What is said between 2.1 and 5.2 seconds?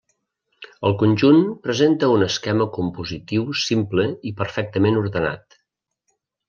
un esquema compositiu simple i perfectament